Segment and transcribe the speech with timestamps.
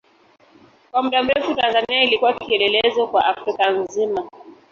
[0.91, 4.29] Kwa muda mrefu Tanzania ilikuwa kielelezo kwa Afrika nzima.